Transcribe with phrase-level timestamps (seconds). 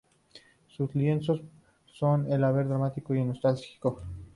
[0.75, 1.41] Sus lienzos
[1.85, 4.01] son a la vez dramáticos y nostálgicos.